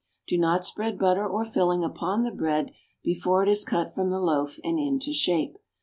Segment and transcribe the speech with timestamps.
[0.27, 2.71] Do not spread butter or filling upon the bread
[3.03, 5.59] before it is cut from the loaf and into shape.